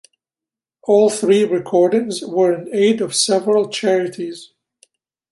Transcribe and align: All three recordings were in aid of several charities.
All 0.81 1.11
three 1.11 1.43
recordings 1.43 2.23
were 2.23 2.51
in 2.51 2.73
aid 2.73 3.01
of 3.01 3.13
several 3.13 3.69
charities. 3.69 4.51